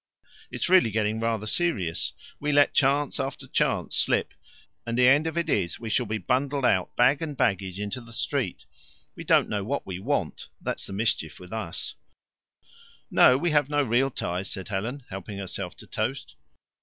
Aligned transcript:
It's 0.49 0.67
really 0.67 0.89
getting 0.89 1.19
rather 1.19 1.45
serious. 1.45 2.13
We 2.39 2.51
let 2.51 2.73
chance 2.73 3.19
after 3.19 3.45
chance 3.47 3.95
slip, 3.95 4.33
and 4.83 4.97
the 4.97 5.07
end 5.07 5.27
of 5.27 5.37
it 5.37 5.47
is 5.47 5.79
we 5.79 5.91
shall 5.91 6.07
be 6.07 6.17
bundled 6.17 6.65
out 6.65 6.95
bag 6.95 7.21
and 7.21 7.37
baggage 7.37 7.79
into 7.79 8.01
the 8.01 8.11
street. 8.11 8.65
We 9.15 9.23
don't 9.23 9.47
know 9.47 9.63
what 9.63 9.85
we 9.85 9.99
WANT, 9.99 10.47
that's 10.59 10.87
the 10.87 10.91
mischief 10.93 11.39
with 11.39 11.53
us" 11.53 11.93
"No, 13.11 13.37
we 13.37 13.51
have 13.51 13.69
no 13.69 13.83
real 13.83 14.09
ties," 14.09 14.49
said 14.49 14.69
Helen, 14.69 15.03
helping 15.11 15.37
herself 15.37 15.75
to 15.77 15.85
toast. 15.85 16.33